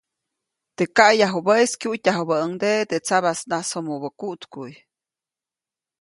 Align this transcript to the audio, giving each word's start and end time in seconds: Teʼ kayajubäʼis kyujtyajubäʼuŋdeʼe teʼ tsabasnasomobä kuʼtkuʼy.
Teʼ 0.75 0.91
kayajubäʼis 0.95 1.71
kyujtyajubäʼuŋdeʼe 1.81 2.87
teʼ 2.89 3.03
tsabasnasomobä 3.05 4.09
kuʼtkuʼy. 4.19 4.73